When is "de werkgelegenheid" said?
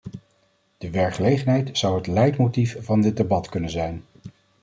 0.77-1.77